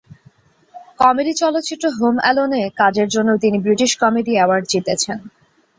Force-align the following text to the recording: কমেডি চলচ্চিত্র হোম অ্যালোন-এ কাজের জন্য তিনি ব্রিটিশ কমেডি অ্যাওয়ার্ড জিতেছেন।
কমেডি 0.99 1.33
চলচ্চিত্র 1.41 1.85
হোম 1.97 2.15
অ্যালোন-এ 2.21 2.63
কাজের 2.79 3.07
জন্য 3.15 3.29
তিনি 3.43 3.57
ব্রিটিশ 3.65 3.91
কমেডি 4.01 4.33
অ্যাওয়ার্ড 4.35 4.65
জিতেছেন। 4.71 5.17